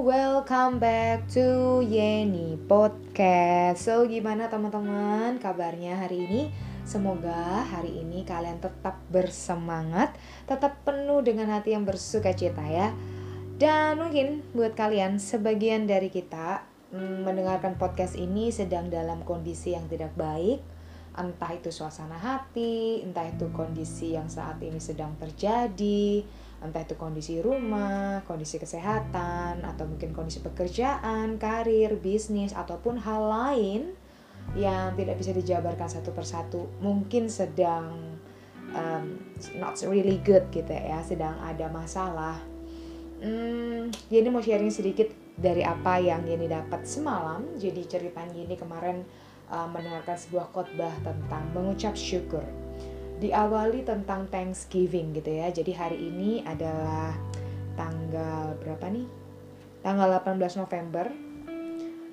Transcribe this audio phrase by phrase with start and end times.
[0.00, 3.84] welcome back to Yeni Podcast.
[3.84, 6.42] So, gimana teman-teman kabarnya hari ini?
[6.88, 10.16] Semoga hari ini kalian tetap bersemangat,
[10.48, 12.96] tetap penuh dengan hati yang bersuka cita ya.
[13.60, 16.64] Dan mungkin buat kalian sebagian dari kita
[16.96, 20.64] mm, mendengarkan podcast ini sedang dalam kondisi yang tidak baik,
[21.12, 26.24] entah itu suasana hati, entah itu kondisi yang saat ini sedang terjadi,
[26.60, 33.82] entah itu kondisi rumah, kondisi kesehatan, atau mungkin kondisi pekerjaan, karir, bisnis, ataupun hal lain
[34.56, 38.16] yang tidak bisa dijabarkan satu persatu, mungkin sedang
[38.76, 39.04] um,
[39.56, 42.36] not really good gitu ya, sedang ada masalah.
[43.20, 47.44] Hmm, Yeni mau sharing sedikit dari apa yang Yeni dapat semalam.
[47.56, 49.04] Jadi ceritanya Yeni kemarin
[49.52, 52.44] uh, mendengarkan sebuah khotbah tentang mengucap syukur
[53.20, 55.52] diawali tentang Thanksgiving gitu ya.
[55.52, 57.12] Jadi hari ini adalah
[57.76, 59.06] tanggal berapa nih?
[59.84, 61.06] Tanggal 18 November.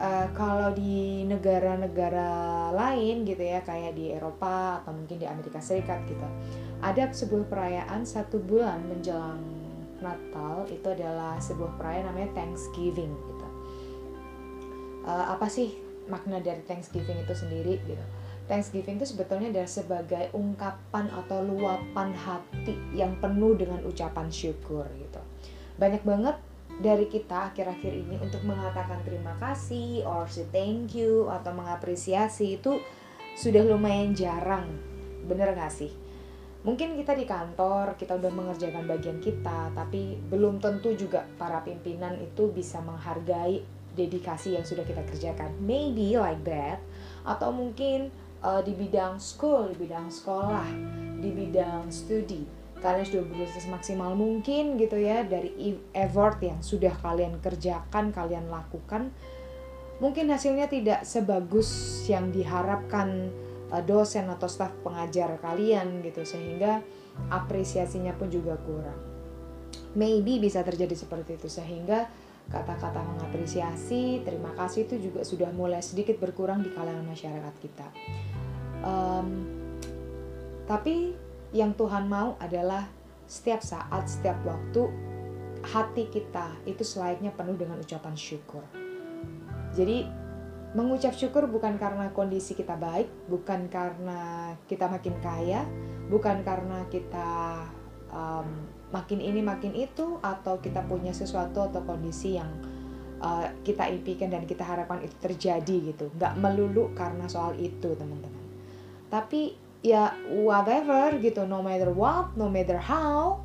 [0.00, 6.08] Uh, kalau di negara-negara lain gitu ya, kayak di Eropa atau mungkin di Amerika Serikat
[6.08, 6.24] gitu,
[6.80, 9.44] ada sebuah perayaan satu bulan menjelang
[10.00, 13.46] Natal itu adalah sebuah perayaan namanya Thanksgiving gitu.
[15.04, 15.76] Uh, apa sih
[16.08, 18.04] makna dari Thanksgiving itu sendiri gitu?
[18.50, 25.22] Thanksgiving itu sebetulnya adalah sebagai ungkapan atau luapan hati yang penuh dengan ucapan syukur gitu.
[25.78, 26.34] Banyak banget
[26.82, 32.82] dari kita akhir-akhir ini untuk mengatakan terima kasih or say thank you atau mengapresiasi itu
[33.38, 34.66] sudah lumayan jarang.
[35.30, 35.94] Bener gak sih?
[36.66, 42.20] Mungkin kita di kantor, kita udah mengerjakan bagian kita, tapi belum tentu juga para pimpinan
[42.20, 43.64] itu bisa menghargai
[43.96, 45.56] dedikasi yang sudah kita kerjakan.
[45.64, 46.84] Maybe like that.
[47.24, 48.12] Atau mungkin
[48.44, 50.66] uh, di bidang school, di bidang sekolah,
[51.20, 52.44] di bidang studi.
[52.80, 58.48] Kalian sudah berusaha semaksimal mungkin gitu ya dari e-, effort yang sudah kalian kerjakan, kalian
[58.48, 59.12] lakukan.
[60.00, 61.68] Mungkin hasilnya tidak sebagus
[62.08, 63.28] yang diharapkan
[63.68, 66.80] uh, dosen atau staf pengajar kalian gitu sehingga
[67.28, 68.96] apresiasinya pun juga kurang.
[69.92, 72.08] Maybe bisa terjadi seperti itu sehingga
[72.50, 77.86] kata-kata mengapresiasi, terima kasih itu juga sudah mulai sedikit berkurang di kalangan masyarakat kita.
[78.82, 79.46] Um,
[80.66, 81.14] tapi
[81.54, 82.90] yang Tuhan mau adalah
[83.30, 84.90] setiap saat, setiap waktu
[85.62, 88.66] hati kita itu selayaknya penuh dengan ucapan syukur.
[89.78, 90.02] Jadi
[90.74, 95.62] mengucap syukur bukan karena kondisi kita baik, bukan karena kita makin kaya,
[96.10, 97.62] bukan karena kita
[98.10, 102.50] um, makin ini makin itu atau kita punya sesuatu atau kondisi yang
[103.22, 106.10] uh, kita impikan dan kita harapkan itu terjadi gitu.
[106.18, 108.42] Nggak melulu karena soal itu teman-teman.
[109.10, 113.40] Tapi ya whatever gitu no matter what no matter how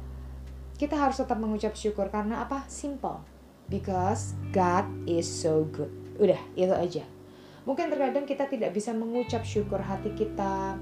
[0.75, 2.09] kita harus tetap mengucap syukur.
[2.09, 2.65] Karena apa?
[2.67, 3.21] Simple.
[3.65, 5.89] Because God is so good.
[6.21, 7.05] Udah itu aja.
[7.65, 10.77] Mungkin terkadang kita tidak bisa mengucap syukur hati kita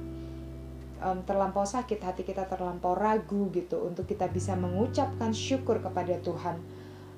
[1.03, 6.63] um, terlampau sakit hati kita terlampau ragu gitu untuk kita bisa mengucapkan syukur kepada Tuhan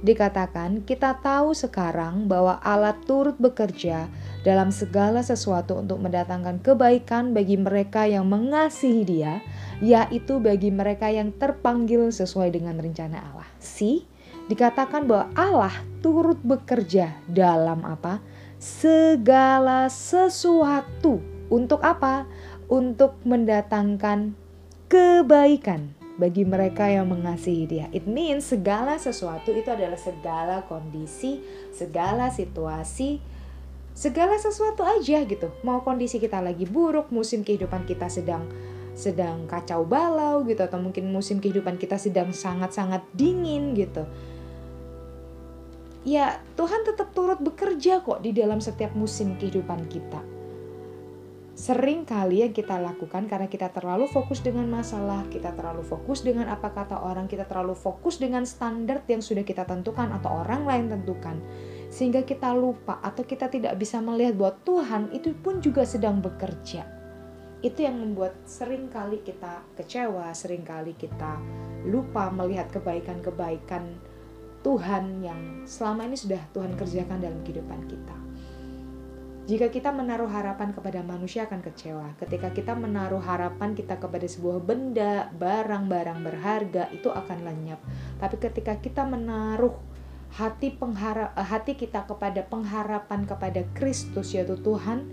[0.06, 4.06] dikatakan kita tahu sekarang bahwa Allah turut bekerja
[4.44, 9.40] dalam segala sesuatu untuk mendatangkan kebaikan bagi mereka yang mengasihi Dia,
[9.80, 13.48] yaitu bagi mereka yang terpanggil sesuai dengan rencana Allah.
[13.58, 14.04] Si
[14.52, 18.20] dikatakan bahwa Allah turut bekerja dalam apa?
[18.60, 22.28] Segala sesuatu untuk apa?
[22.68, 24.36] Untuk mendatangkan
[24.92, 27.86] kebaikan bagi mereka yang mengasihi dia.
[27.90, 31.42] It means segala sesuatu itu adalah segala kondisi,
[31.74, 33.18] segala situasi
[33.94, 35.54] segala sesuatu aja gitu.
[35.62, 38.46] Mau kondisi kita lagi buruk musim kehidupan kita sedang
[38.94, 44.06] sedang kacau balau gitu atau mungkin musim kehidupan kita sedang sangat-sangat dingin gitu.
[46.04, 50.22] Ya Tuhan tetap turut bekerja kok di dalam setiap musim kehidupan kita.
[51.54, 56.50] Sering kali yang kita lakukan karena kita terlalu fokus dengan masalah, kita terlalu fokus dengan
[56.50, 60.90] apa kata orang, kita terlalu fokus dengan standar yang sudah kita tentukan atau orang lain
[60.90, 61.38] tentukan.
[61.94, 66.90] Sehingga kita lupa atau kita tidak bisa melihat bahwa Tuhan itu pun juga sedang bekerja.
[67.62, 71.38] Itu yang membuat sering kali kita kecewa, sering kali kita
[71.86, 73.94] lupa melihat kebaikan-kebaikan
[74.66, 78.18] Tuhan yang selama ini sudah Tuhan kerjakan dalam kehidupan kita.
[79.44, 82.16] Jika kita menaruh harapan kepada manusia akan kecewa.
[82.16, 87.84] Ketika kita menaruh harapan kita kepada sebuah benda, barang-barang berharga itu akan lenyap.
[88.24, 89.76] Tapi ketika kita menaruh
[90.34, 95.06] hati pengharap eh, hati kita kepada pengharapan kepada Kristus yaitu Tuhan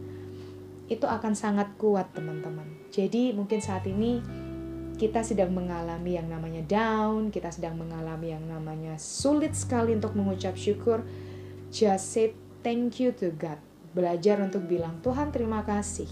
[0.91, 2.67] itu akan sangat kuat teman-teman.
[2.91, 4.19] Jadi mungkin saat ini
[4.99, 10.59] kita sedang mengalami yang namanya down, kita sedang mengalami yang namanya sulit sekali untuk mengucap
[10.59, 11.07] syukur.
[11.71, 12.35] Just say
[12.67, 13.57] thank you to God
[13.91, 16.11] belajar untuk bilang Tuhan terima kasih.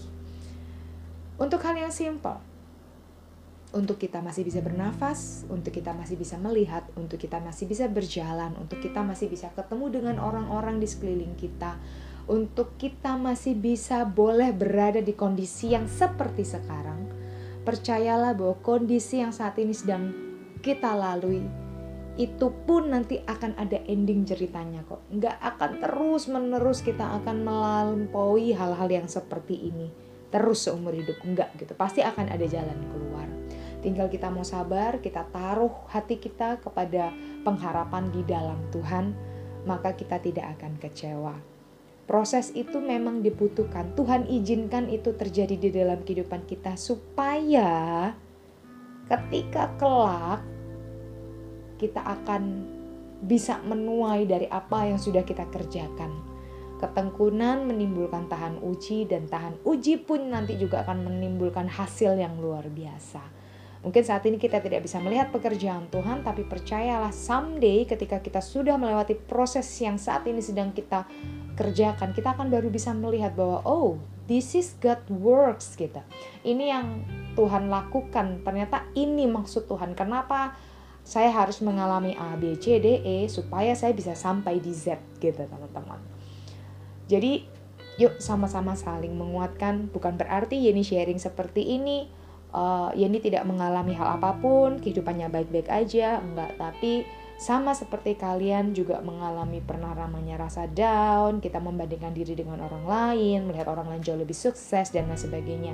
[1.39, 2.39] Untuk hal yang simpel,
[3.69, 8.57] untuk kita masih bisa bernafas, untuk kita masih bisa melihat, untuk kita masih bisa berjalan,
[8.57, 11.77] untuk kita masih bisa ketemu dengan orang-orang di sekeliling kita,
[12.25, 17.09] untuk kita masih bisa boleh berada di kondisi yang seperti sekarang.
[17.61, 20.09] Percayalah bahwa kondisi yang saat ini sedang
[20.65, 21.45] kita lalui
[22.19, 25.05] itu pun nanti akan ada ending ceritanya kok.
[25.13, 29.87] Nggak akan terus menerus kita akan melampaui hal-hal yang seperti ini.
[30.27, 31.15] Terus seumur hidup.
[31.23, 31.71] Enggak gitu.
[31.79, 33.08] Pasti akan ada jalan keluar.
[33.79, 37.15] Tinggal kita mau sabar, kita taruh hati kita kepada
[37.47, 39.15] pengharapan di dalam Tuhan,
[39.63, 41.35] maka kita tidak akan kecewa.
[42.03, 43.93] Proses itu memang dibutuhkan.
[43.93, 48.11] Tuhan izinkan itu terjadi di dalam kehidupan kita supaya
[49.05, 50.41] ketika kelak
[51.79, 52.65] kita akan
[53.23, 56.11] bisa menuai dari apa yang sudah kita kerjakan.
[56.79, 62.67] Ketengkunan menimbulkan tahan uji dan tahan uji pun nanti juga akan menimbulkan hasil yang luar
[62.71, 63.21] biasa.
[63.79, 68.75] Mungkin saat ini kita tidak bisa melihat pekerjaan Tuhan, tapi percayalah someday ketika kita sudah
[68.75, 71.07] melewati proses yang saat ini sedang kita
[71.55, 73.95] kerjakan, kita akan baru bisa melihat bahwa oh,
[74.27, 76.03] this is God works gitu.
[76.43, 76.87] Ini yang
[77.39, 78.43] Tuhan lakukan.
[78.43, 79.95] Ternyata ini maksud Tuhan.
[79.95, 80.59] Kenapa
[81.07, 85.39] saya harus mengalami A, B, C, D, E supaya saya bisa sampai di Z gitu
[85.39, 86.03] teman-teman.
[87.07, 87.47] Jadi
[87.95, 89.87] yuk sama-sama saling menguatkan.
[89.89, 92.11] Bukan berarti Yeni sharing seperti ini,
[92.53, 96.57] uh, Yeni tidak mengalami hal apa pun, kehidupannya baik-baik aja, enggak.
[96.57, 97.05] Tapi
[97.39, 103.47] sama seperti kalian juga mengalami pernah namanya rasa down, kita membandingkan diri dengan orang lain,
[103.47, 105.73] melihat orang lain jauh lebih sukses dan lain sebagainya.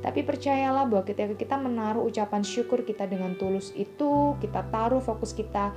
[0.00, 5.36] Tapi percayalah bahwa ketika kita menaruh ucapan syukur kita dengan tulus itu, kita taruh fokus
[5.36, 5.76] kita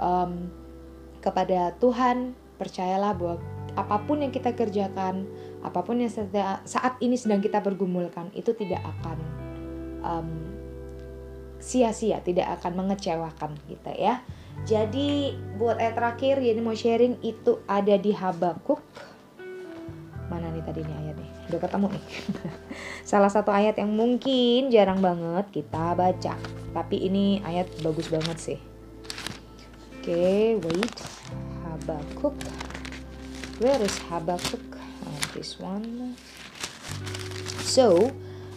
[0.00, 0.48] um,
[1.20, 3.36] kepada Tuhan, percayalah bahwa
[3.74, 5.26] apa pun yang kita kerjakan,
[5.60, 6.12] apa pun yang
[6.64, 9.43] saat ini sedang kita pergumulkan, itu tidak akan
[10.04, 10.28] um,
[11.64, 14.20] sia-sia, tidak akan mengecewakan kita ya.
[14.68, 18.78] Jadi buat ayat terakhir ini mau sharing itu ada di Habakuk.
[20.28, 21.30] Mana nih tadi nih ayatnya?
[21.50, 22.06] Udah ketemu nih.
[23.10, 26.36] Salah satu ayat yang mungkin jarang banget kita baca.
[26.70, 28.60] Tapi ini ayat bagus banget sih.
[30.00, 30.96] Oke, okay, wait.
[31.64, 32.36] Habakuk.
[33.60, 34.64] Where is Habakuk?
[35.04, 36.16] Oh, this one.
[37.64, 38.12] So,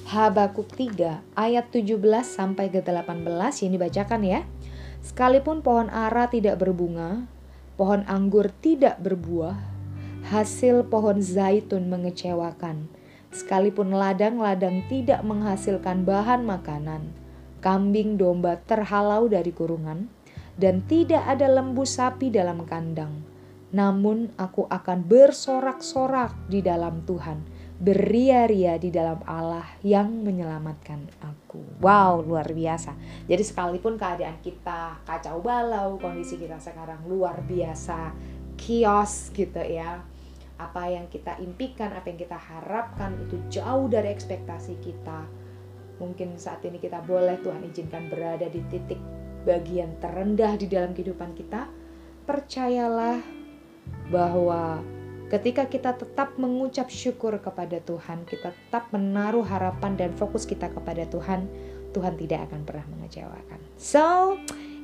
[0.07, 3.27] Habakuk 3 ayat 17 sampai ke 18
[3.59, 4.47] yang dibacakan ya.
[5.03, 7.27] Sekalipun pohon ara tidak berbunga,
[7.75, 9.59] pohon anggur tidak berbuah,
[10.31, 12.87] hasil pohon zaitun mengecewakan.
[13.35, 17.11] Sekalipun ladang-ladang tidak menghasilkan bahan makanan,
[17.59, 20.07] kambing domba terhalau dari kurungan,
[20.55, 23.27] dan tidak ada lembu sapi dalam kandang.
[23.75, 31.61] Namun aku akan bersorak-sorak di dalam Tuhan, beria-ria di dalam Allah yang menyelamatkan aku.
[31.77, 32.97] Wow, luar biasa.
[33.29, 38.13] Jadi sekalipun keadaan kita kacau balau, kondisi kita sekarang luar biasa,
[38.57, 40.01] kios gitu ya
[40.57, 45.29] apa yang kita impikan, apa yang kita harapkan itu jauh dari ekspektasi kita.
[46.01, 48.97] Mungkin saat ini kita boleh Tuhan izinkan berada di titik
[49.45, 51.69] bagian terendah di dalam kehidupan kita.
[52.25, 53.21] Percayalah
[54.09, 54.81] bahwa
[55.27, 61.03] ketika kita tetap mengucap syukur kepada Tuhan, kita tetap menaruh harapan dan fokus kita kepada
[61.07, 61.47] Tuhan,
[61.91, 63.59] Tuhan tidak akan pernah mengecewakan.
[63.75, 64.35] So,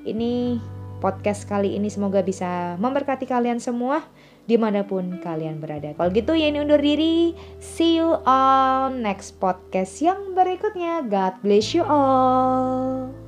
[0.03, 0.59] ini
[1.03, 4.07] podcast kali ini semoga bisa memberkati kalian semua
[4.47, 5.91] di mana pun kalian berada.
[5.95, 7.35] Kalau gitu ya ini undur diri.
[7.59, 11.03] See you on next podcast yang berikutnya.
[11.07, 13.23] God bless you all.